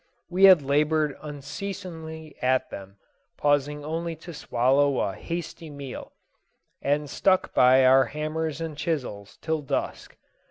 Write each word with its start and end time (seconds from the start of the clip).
We 0.31 0.45
had 0.45 0.63
laboured 0.63 1.15
unceasingly 1.21 2.35
at 2.41 2.71
them, 2.71 2.97
pausing 3.37 3.85
only 3.85 4.15
to 4.15 4.33
swallow 4.33 4.99
a 4.99 5.13
hasty 5.13 5.69
meal, 5.69 6.11
and 6.81 7.07
stuck 7.07 7.53
by 7.53 7.85
our 7.85 8.05
hammers 8.05 8.59
and 8.61 8.75
chisels 8.75 9.37
till 9.43 9.61
dusk. 9.61 10.17